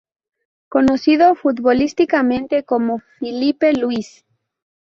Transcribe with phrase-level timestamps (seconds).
[0.67, 4.25] Conocido futbolísticamente como Filipe Luís.